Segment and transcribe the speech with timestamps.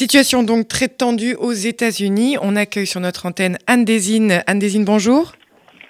[0.00, 2.38] Situation donc très tendue aux États-Unis.
[2.40, 4.42] On accueille sur notre antenne Anne Désine.
[4.46, 5.34] Anne Désine, bonjour.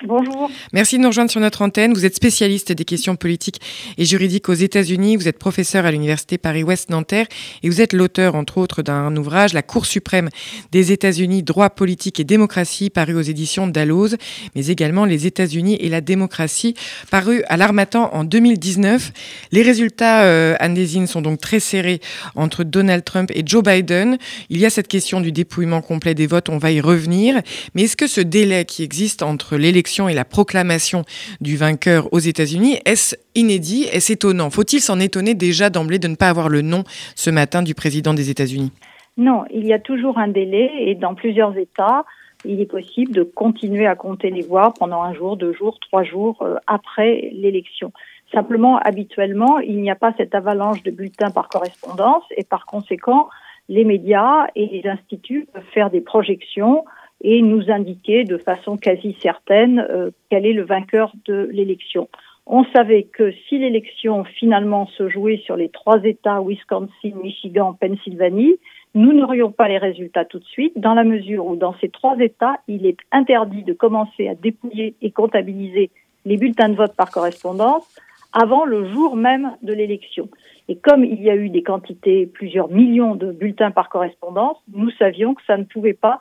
[0.03, 0.51] Bonjour.
[0.73, 1.93] Merci de nous rejoindre sur notre antenne.
[1.93, 3.61] Vous êtes spécialiste des questions politiques
[3.99, 5.17] et juridiques aux États-Unis.
[5.17, 7.27] Vous êtes professeur à l'Université Paris-Ouest Nanterre
[7.63, 10.31] et vous êtes l'auteur, entre autres, d'un ouvrage, La Cour suprême
[10.73, 14.17] des États-Unis, droit politique et démocratie, paru aux éditions Dalloz,
[14.55, 16.75] mais également Les États-Unis et la démocratie,
[17.11, 19.13] paru à l'Armatan en 2019.
[19.53, 22.01] Les résultats, euh, Anne sont donc très serrés
[22.35, 24.17] entre Donald Trump et Joe Biden.
[24.49, 27.43] Il y a cette question du dépouillement complet des votes, on va y revenir.
[27.75, 31.05] Mais est-ce que ce délai qui existe entre l'élection et la proclamation
[31.41, 32.79] du vainqueur aux États-Unis.
[32.85, 33.85] Est-ce inédit?
[33.93, 34.51] Est-ce étonnant?
[34.51, 38.15] Faut-il s'en étonner déjà d'emblée de ne pas avoir le nom ce matin du président
[38.15, 38.73] des États-Unis?
[39.17, 42.05] Non, il y a toujours un délai et dans plusieurs États,
[42.45, 46.05] il est possible de continuer à compter les voix pendant un jour, deux jours, trois
[46.05, 47.93] jours euh, après l'élection.
[48.33, 53.29] Simplement, habituellement, il n'y a pas cette avalanche de bulletins par correspondance et par conséquent,
[53.69, 56.85] les médias et les instituts peuvent faire des projections
[57.21, 62.09] et nous indiquer de façon quasi certaine euh, quel est le vainqueur de l'élection.
[62.47, 68.57] On savait que si l'élection finalement se jouait sur les trois États, Wisconsin, Michigan, Pennsylvanie,
[68.95, 72.19] nous n'aurions pas les résultats tout de suite, dans la mesure où dans ces trois
[72.19, 75.91] États, il est interdit de commencer à dépouiller et comptabiliser
[76.25, 77.87] les bulletins de vote par correspondance
[78.33, 80.29] avant le jour même de l'élection.
[80.69, 84.91] Et comme il y a eu des quantités, plusieurs millions de bulletins par correspondance, nous
[84.91, 86.19] savions que ça ne pouvait pas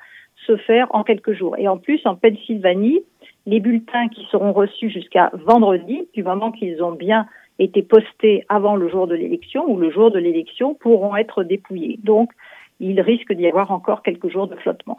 [0.49, 1.55] se faire en quelques jours.
[1.57, 3.01] Et en plus, en Pennsylvanie,
[3.45, 7.27] les bulletins qui seront reçus jusqu'à vendredi, du moment qu'ils ont bien
[7.59, 11.99] été postés avant le jour de l'élection ou le jour de l'élection, pourront être dépouillés.
[12.03, 12.31] Donc,
[12.79, 14.97] il risque d'y avoir encore quelques jours de flottement.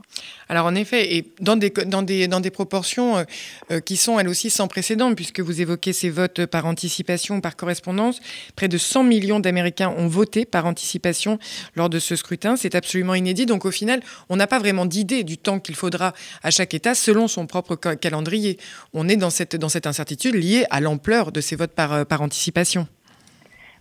[0.48, 3.24] Alors en effet, et dans des, dans des, dans des proportions euh,
[3.70, 7.40] euh, qui sont elles aussi sans précédent, puisque vous évoquez ces votes par anticipation ou
[7.40, 8.20] par correspondance,
[8.54, 11.38] près de 100 millions d'Américains ont voté par anticipation
[11.74, 12.56] lors de ce scrutin.
[12.56, 13.46] C'est absolument inédit.
[13.46, 16.94] Donc au final, on n'a pas vraiment d'idée du temps qu'il faudra à chaque État
[16.94, 18.58] selon son propre calendrier.
[18.92, 22.04] On est dans cette, dans cette incertitude liée à l'ampleur de ces votes par, euh,
[22.04, 22.86] par anticipation.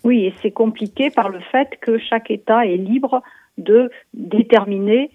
[0.06, 3.22] Oui, et c'est compliqué par le fait que chaque État est libre
[3.60, 5.12] de déterminer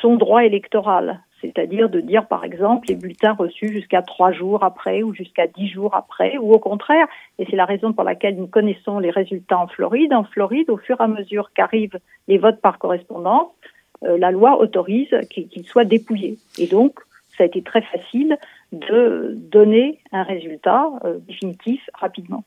[0.00, 5.02] son droit électoral, c'est-à-dire de dire par exemple les bulletins reçus jusqu'à trois jours après
[5.02, 7.06] ou jusqu'à dix jours après, ou au contraire,
[7.38, 10.12] et c'est la raison pour laquelle nous connaissons les résultats en Floride.
[10.12, 11.98] En Floride, au fur et à mesure qu'arrivent
[12.28, 13.48] les votes par correspondance,
[14.04, 16.38] euh, la loi autorise qu'ils soient dépouillés.
[16.58, 17.00] Et donc,
[17.36, 18.38] ça a été très facile
[18.72, 22.44] de donner un résultat euh, définitif rapidement.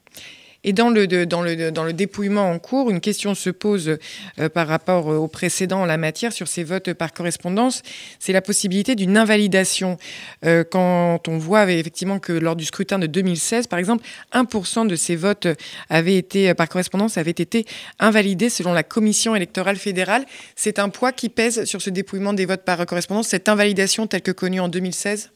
[0.64, 3.98] Et dans le, dépouillement en cours, une question se pose
[4.40, 7.82] euh, par rapport au précédent en la matière sur ces votes par correspondance,
[8.20, 9.98] c'est la possibilité d'une invalidation.
[10.46, 14.96] Euh, quand on voit effectivement que lors du scrutin de 2016, par exemple, 1% de
[14.96, 15.48] ces votes
[15.90, 17.66] avaient été, euh, par correspondance avaient été
[18.00, 20.26] invalidés selon la Commission électorale fédérale.
[20.56, 24.22] C'est un poids qui pèse sur ce dépouillement des votes par correspondance, cette invalidation telle
[24.22, 25.32] que connue en 2016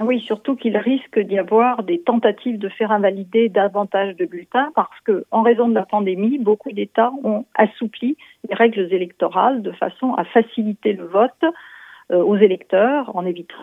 [0.00, 4.98] oui, surtout qu'il risque d'y avoir des tentatives de faire invalider davantage de bulletins parce
[5.04, 8.16] que, en raison de la pandémie, beaucoup d'États ont assoupli
[8.48, 11.44] les règles électorales de façon à faciliter le vote
[12.12, 13.56] euh, aux électeurs en évitant.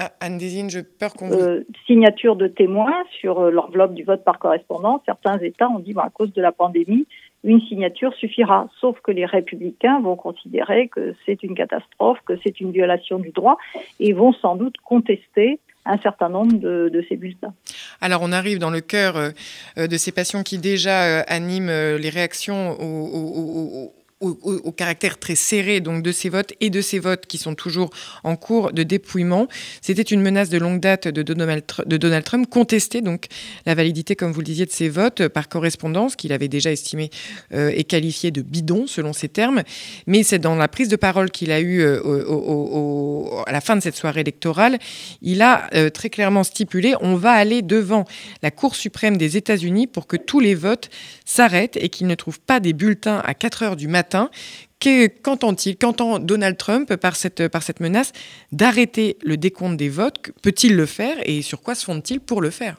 [0.00, 4.22] Ah, Anne Désine, je peur qu'on euh, signature de témoins sur euh, l'enveloppe du vote
[4.22, 5.00] par correspondance.
[5.04, 7.06] Certains États ont dit, bon, à cause de la pandémie,
[7.44, 8.68] une signature suffira.
[8.80, 13.30] Sauf que les républicains vont considérer que c'est une catastrophe, que c'est une violation du
[13.30, 13.58] droit
[14.00, 17.54] et vont sans doute contester un certain nombre de, ces bulletins.
[18.00, 21.98] Alors on arrive dans le cœur euh, de ces passions qui déjà euh, animent euh,
[21.98, 27.26] les réactions aux, au, caractère très serré donc de ces votes et de ces votes
[27.26, 27.90] qui sont toujours
[28.24, 29.46] en cours de dépouillement.
[29.80, 33.26] C'était une menace de longue date de Donald, Trump, contester donc
[33.64, 37.10] la validité, comme vous le disiez, de ces votes par correspondance qu'il avait déjà estimé
[37.54, 39.62] euh, et qualifié de bidon selon ses termes.
[40.06, 43.80] Mais c'est dans la prise de parole qu'il a eue euh, à la fin de
[43.80, 44.78] cette soirée électorale,
[45.22, 48.04] il a euh, très clairement stipulé on va aller devant
[48.42, 50.90] la Cour suprême des États-Unis pour que tous les votes
[51.24, 56.18] s'arrêtent et qu'ils ne trouvent pas des bulletins à 4 heures du matin Qu'entend-il Qu'entend
[56.18, 58.12] Donald Trump par cette, par cette menace
[58.52, 60.30] d'arrêter le décompte des votes?
[60.42, 62.76] Peut-il le faire et sur quoi se fonde-t-il pour le faire?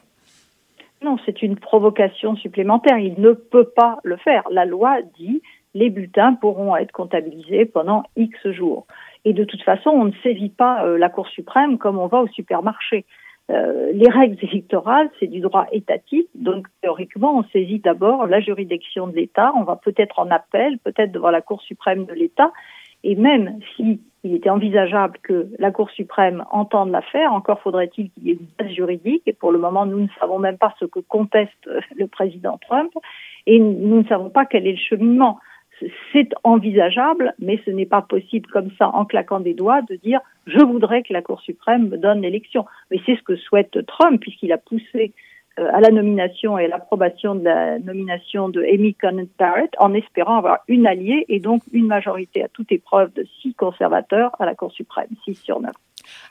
[1.02, 2.98] Non, c'est une provocation supplémentaire.
[2.98, 4.42] Il ne peut pas le faire.
[4.50, 5.42] La loi dit
[5.74, 8.86] les bulletins pourront être comptabilisés pendant X jours.
[9.24, 12.18] Et de toute façon, on ne saisit pas euh, la Cour suprême comme on va
[12.18, 13.04] au supermarché.
[13.50, 19.08] Euh, les règles électorales, c'est du droit étatique, donc théoriquement, on saisit d'abord la juridiction
[19.08, 22.52] de l'État, on va peut-être en appel, peut-être devant la Cour suprême de l'État,
[23.02, 28.24] et même si il était envisageable que la Cour suprême entende l'affaire, encore faudrait-il qu'il
[28.24, 30.84] y ait une base juridique, et pour le moment, nous ne savons même pas ce
[30.84, 32.92] que conteste le président Trump,
[33.46, 35.40] et nous ne savons pas quel est le cheminement.
[36.12, 40.20] C'est envisageable, mais ce n'est pas possible comme ça, en claquant des doigts, de dire
[40.46, 42.66] je voudrais que la Cour suprême me donne l'élection.
[42.90, 45.12] Mais c'est ce que souhaite Trump, puisqu'il a poussé
[45.58, 49.94] euh, à la nomination et à l'approbation de la nomination de Amy Coney Barrett en
[49.94, 54.46] espérant avoir une alliée et donc une majorité à toute épreuve de six conservateurs à
[54.46, 55.74] la Cour suprême, six sur neuf.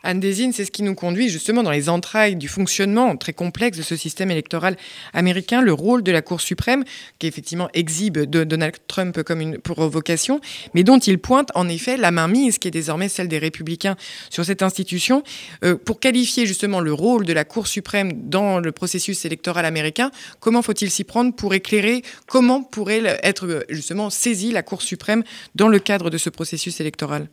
[0.04, 3.78] Anne Désine, c'est ce qui nous conduit justement dans les entrailles du fonctionnement très complexe
[3.78, 4.78] de ce système électoral
[5.14, 6.84] américain, le rôle de la Cour suprême,
[7.20, 10.40] qui effectivement exhibe Donald Trump comme une provocation,
[10.74, 13.96] mais dont il pointe en effet la mainmise qui est désormais celle des républicains
[14.30, 15.24] sur cette institution.
[15.64, 20.12] Euh, pour qualifier justement le rôle de la Cour suprême dans le processus électoral américain,
[20.40, 22.04] comment faut-il s'y prendre pour éclairer?
[22.28, 25.24] Comment pourrait être justement saisie la Cour suprême
[25.56, 27.28] dans le cadre de ce processus électoral?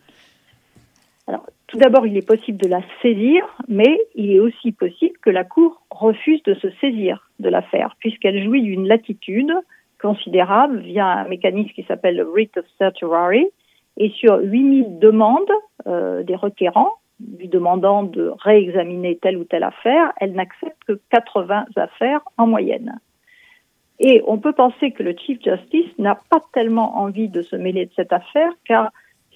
[1.67, 5.45] Tout d'abord, il est possible de la saisir, mais il est aussi possible que la
[5.45, 9.53] Cour refuse de se saisir de l'affaire, puisqu'elle jouit d'une latitude
[10.01, 13.47] considérable via un mécanisme qui s'appelle le writ of certiorari.
[13.97, 15.51] Et sur 8000 demandes
[15.87, 16.93] euh, des requérants,
[17.39, 23.01] lui demandant de réexaminer telle ou telle affaire, elle n'accepte que 80 affaires en moyenne.
[23.99, 27.87] Et on peut penser que le Chief Justice n'a pas tellement envie de se mêler
[27.87, 28.91] de cette affaire, car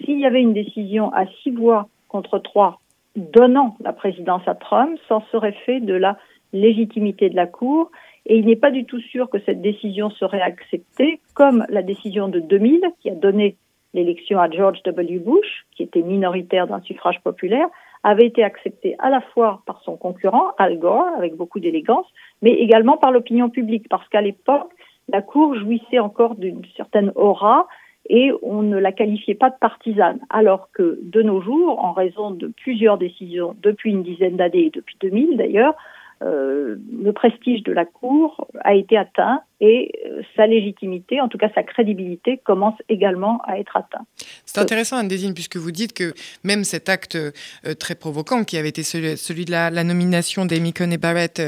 [0.05, 2.81] s'il y avait une décision à six voix contre trois
[3.17, 6.17] donnant la présidence à Trump, s'en serait fait de la
[6.52, 7.91] légitimité de la Cour
[8.26, 12.29] et il n'est pas du tout sûr que cette décision serait acceptée, comme la décision
[12.29, 13.56] de 2000 qui a donné
[13.94, 15.19] l'élection à George W.
[15.19, 17.67] Bush, qui était minoritaire d'un suffrage populaire,
[18.02, 22.06] avait été acceptée à la fois par son concurrent, Al Gore, avec beaucoup d'élégance,
[22.41, 24.70] mais également par l'opinion publique, parce qu'à l'époque,
[25.08, 27.67] la Cour jouissait encore d'une certaine aura
[28.10, 30.18] et on ne la qualifiait pas de partisane.
[30.30, 34.70] Alors que de nos jours, en raison de plusieurs décisions depuis une dizaine d'années et
[34.70, 35.76] depuis 2000 d'ailleurs,
[36.22, 41.38] euh, le prestige de la Cour a été atteint et euh, sa légitimité, en tout
[41.38, 44.06] cas sa crédibilité, commence également à être atteinte.
[44.46, 46.14] C'est intéressant, Anne Désigne, puisque vous dites que
[46.44, 47.30] même cet acte euh,
[47.78, 51.42] très provoquant qui avait été celui, de la, nomination d'Amy Coney Barrett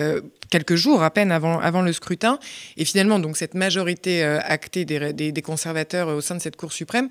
[0.51, 2.39] quelques jours à peine avant, le scrutin,
[2.77, 7.09] et finalement donc cette majorité actée des, conservateurs au sein de cette Cour suprême,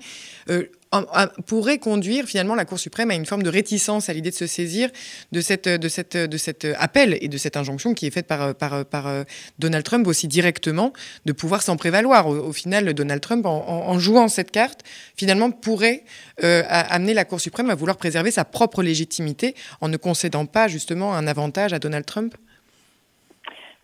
[1.46, 4.46] pourrait conduire finalement la Cour suprême à une forme de réticence à l'idée de se
[4.46, 4.90] saisir
[5.32, 8.54] de, cette, de, cette, de cet appel et de cette injonction qui est faite par,
[8.54, 9.24] par, euh,
[9.58, 10.91] Donald Trump aussi directement,
[11.24, 12.26] de pouvoir s'en prévaloir.
[12.28, 14.82] Au, final, Donald Trump, en, jouant cette carte,
[15.16, 16.02] finalement pourrait
[16.42, 20.68] euh, amener la Cour suprême à vouloir préserver sa propre légitimité en ne concédant pas
[20.68, 22.34] justement un avantage à Donald Trump?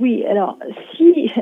[0.00, 0.58] Oui, alors
[0.96, 1.32] si,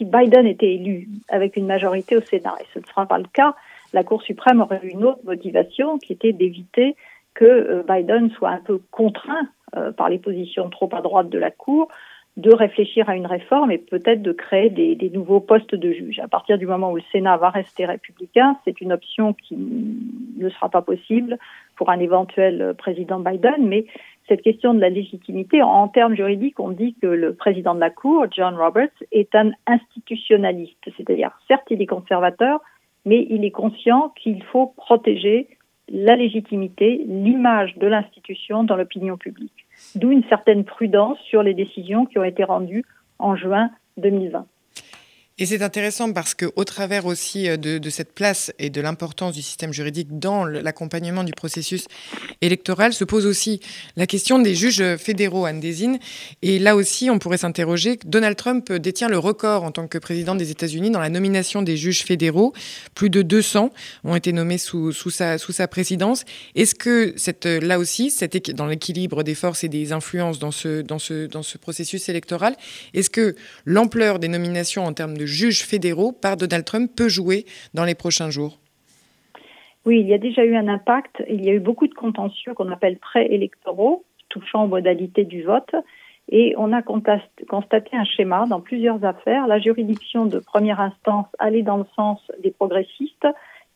[0.00, 3.54] Biden était élu avec une majorité au Sénat, et ce ne sera pas le cas,
[3.92, 6.96] la Cour suprême aurait une autre motivation qui était d'éviter
[7.34, 11.38] que euh, Biden soit un peu contraint euh, par les positions trop à droite de
[11.38, 11.88] la Cour
[12.36, 16.18] de réfléchir à une réforme et peut-être de créer des, nouveaux postes de juges.
[16.18, 20.48] À partir du moment où le Sénat va rester républicain, c'est une option qui ne
[20.50, 21.38] sera pas possible
[21.76, 23.86] pour un éventuel président Biden, mais
[24.28, 27.90] cette question de la légitimité, en termes juridiques, on dit que le président de la
[27.90, 32.60] Cour, John Roberts, est un institutionnaliste, c'est-à-dire certes il est conservateur,
[33.06, 35.48] mais il est conscient qu'il faut protéger
[35.88, 39.65] la légitimité, l'image de l'institution dans l'opinion publique.
[39.96, 42.84] D'où une certaine prudence sur les décisions qui ont été rendues
[43.18, 44.46] en juin 2020.
[45.38, 49.34] Et c'est intéressant parce que, au travers aussi euh, de, cette place et de l'importance
[49.34, 51.88] du système juridique dans l'accompagnement du processus
[52.40, 53.60] électoral, se pose aussi
[53.96, 55.98] la question des juges fédéraux, Anne Désine.
[56.40, 57.98] Et là aussi, on pourrait s'interroger.
[58.06, 61.76] Donald Trump détient le record en tant que président des États-Unis dans la nomination des
[61.76, 62.54] juges fédéraux.
[62.94, 63.72] Plus de 200
[64.04, 66.24] ont été nommés sous, sous, sa, sous sa présidence.
[66.54, 70.80] Est-ce que cette, là aussi, cette, dans l'équilibre des forces et des influences dans ce,
[70.80, 72.56] dans ce, dans ce processus électoral,
[72.94, 77.44] est-ce que l'ampleur des nominations en termes de juges fédéraux par Donald Trump peut jouer
[77.74, 78.58] dans les prochains jours
[79.84, 81.22] Oui, il y a déjà eu un impact.
[81.28, 85.74] Il y a eu beaucoup de contentieux qu'on appelle préélectoraux, touchant aux modalités du vote.
[86.28, 89.46] Et on a constaté un schéma dans plusieurs affaires.
[89.46, 93.26] La juridiction de première instance allait dans le sens des progressistes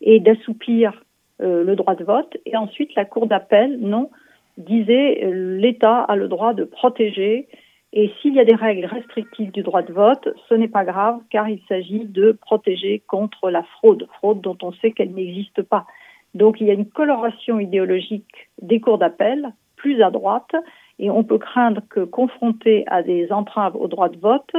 [0.01, 1.05] et d'assouplir
[1.43, 2.37] euh, le droit de vote.
[2.47, 4.11] Et ensuite, la Cour d'appel, non,
[4.59, 7.49] disait euh, l'État a le droit de protéger
[7.93, 11.21] et s'il y a des règles restrictives du droit de vote, ce n'est pas grave
[11.31, 15.87] car il s'agit de protéger contre la fraude, fraude dont on sait qu'elle n'existe pas.
[16.35, 20.55] Donc il y a une coloration idéologique des cours d'appel plus à droite
[21.01, 24.53] et on peut craindre que confrontés à des entraves au droit de vote,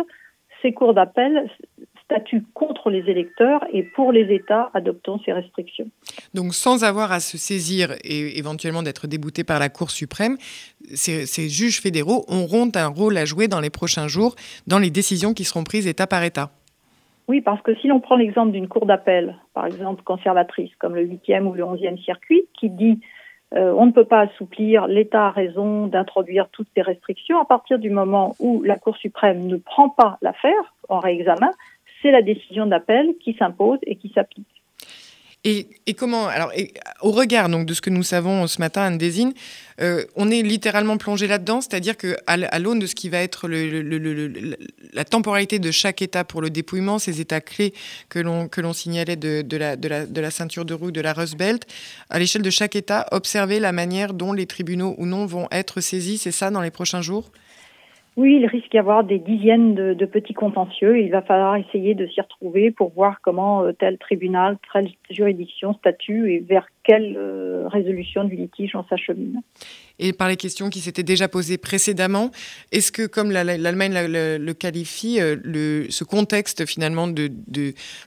[0.62, 1.50] ces cours d'appel
[2.04, 5.90] statut contre les électeurs et pour les États, adoptons ces restrictions.
[6.34, 10.38] Donc sans avoir à se saisir et éventuellement d'être débouté par la Cour suprême,
[10.94, 14.36] ces, juges fédéraux auront un rôle à jouer dans les prochains jours
[14.68, 16.52] dans les décisions qui seront prises État par État.
[17.28, 21.06] Oui, parce que si l'on prend l'exemple d'une cour d'appel, par exemple conservatrice, comme le
[21.06, 23.00] 8e ou le 11e circuit, qui dit
[23.54, 27.80] euh, on ne peut pas assouplir, l'État a raison d'introduire toutes ces restrictions, à partir
[27.80, 31.52] du moment où la Cour suprême ne prend pas l'affaire en réexamen,
[32.02, 34.61] c'est la décision d'appel qui s'impose et qui s'applique.
[35.44, 35.66] Et,
[35.98, 36.52] comment, alors,
[37.02, 39.34] au regard donc de ce que nous savons ce matin, Anne Désine,
[39.80, 43.50] euh, on est littéralement plongé là-dedans, c'est-à-dire que à, l'aune de ce qui va être
[43.50, 47.74] la temporalité de chaque État pour le dépouillement, ces États clés
[48.08, 50.92] que l'on que l'on signalait de, de, la, de, la, de la ceinture de roue,
[50.92, 51.66] de la Rust Belt,
[52.12, 55.82] à l'échelle de chaque État, observer la manière dont les tribunaux ou non vont être
[55.82, 57.32] saisis, c'est ça dans les prochains jours?
[58.18, 61.00] Oui, il risque d'y avoir des dizaines de, petits contentieux.
[61.00, 65.74] Il va falloir essayer de s'y retrouver pour voir comment euh, tel tribunal, telle juridiction
[65.74, 69.42] statue et vers quelle euh, résolution du litige on s'achemine
[70.02, 72.32] et par les questions qui s'étaient déjà posées précédemment.
[72.72, 77.30] Est-ce que, comme l'Allemagne le, qualifie, euh, le, ce contexte finalement de,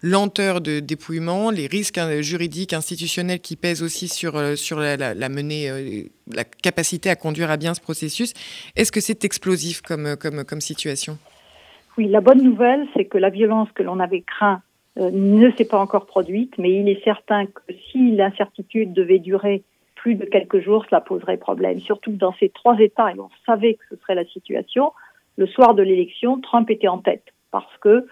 [0.02, 5.28] lenteur de dépouillement, les risques hein, juridiques, institutionnels qui pèsent aussi sur, euh, sur la,
[5.28, 8.34] menée, la capacité à conduire à bien ce processus,
[8.76, 11.16] est-ce que c'est explosif comme, comme, comme situation?
[11.96, 14.62] Oui, la bonne nouvelle, c'est que la violence que l'on avait craint
[14.96, 19.62] ne s'est pas encore produite, mais il est certain que si l'incertitude devait durer
[19.96, 21.80] plus de quelques jours, cela poserait problème.
[21.80, 24.92] Surtout dans ces trois États, et on savait que ce serait la situation,
[25.36, 28.06] le soir de l'élection, Trump était en tête parce que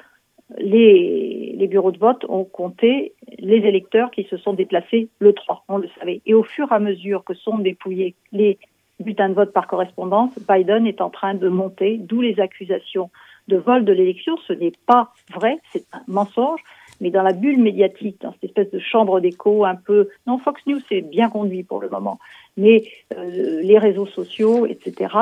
[0.58, 5.64] les, les, bureaux de vote ont compté les électeurs qui se sont déplacés le 3,
[5.68, 6.20] on le savait.
[6.26, 8.58] Et au fur et à mesure que sont dépouillés les
[9.00, 13.10] bulletins de vote par correspondance, Biden est en train de monter, d'où les accusations
[13.52, 14.36] de vol de l'élection.
[14.48, 16.60] Ce n'est pas vrai, c'est un mensonge
[17.02, 20.08] mais dans la bulle médiatique, dans cette espèce de chambre d'écho un peu...
[20.28, 22.20] Non, Fox News, c'est bien conduit pour le moment,
[22.56, 25.12] mais euh, les réseaux sociaux, etc.,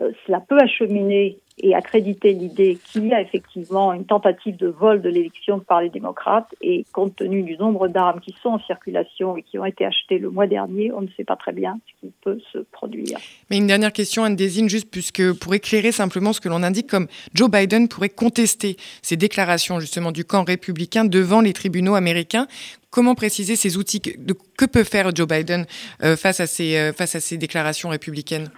[0.00, 5.02] euh, cela peut acheminer et accréditer l'idée qu'il y a effectivement une tentative de vol
[5.02, 9.36] de l'élection par les démocrates et compte tenu du nombre d'armes qui sont en circulation
[9.36, 12.06] et qui ont été achetées le mois dernier, on ne sait pas très bien ce
[12.06, 13.18] qui peut se produire.
[13.50, 16.88] Mais une dernière question, Anne Désigne, juste puisque pour éclairer simplement ce que l'on indique
[16.88, 22.46] comme Joe Biden pourrait contester ces déclarations justement du camp républicain devant les tribunaux américains.
[22.90, 25.66] Comment préciser ces outils que, peut faire Joe Biden
[26.02, 28.48] euh, ces, face à ces déclarations républicaines?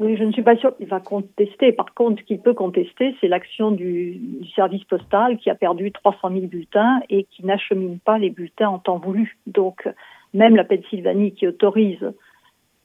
[0.00, 1.72] Oui, je ne suis pas sûre qu'il va contester.
[1.72, 4.18] Par contre, ce qu'il peut contester, c'est l'action du,
[4.56, 8.78] service postal qui a perdu 300 000 bulletins et qui n'achemine pas les bulletins en
[8.78, 9.36] temps voulu.
[9.46, 9.86] Donc,
[10.32, 12.12] même la Pennsylvanie qui autorise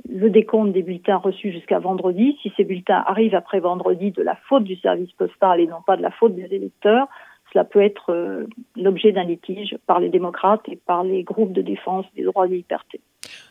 [0.10, 4.36] le décompte des bulletins reçus jusqu'à vendredi, si ces bulletins arrivent après vendredi de la
[4.50, 7.08] faute du service postal et non pas de la faute des électeurs,
[7.54, 8.46] cela peut être euh,
[8.76, 12.50] l'objet d'un litige par les démocrates et par les groupes de défense des droits et
[12.50, 13.00] libertés.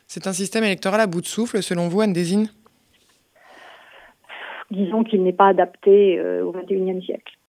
[0.06, 2.48] C'est un système électoral à bout de souffle, selon vous, Anne Désine?
[4.70, 7.36] Disons qu'il n'est pas adapté euh, au XXIe siècle.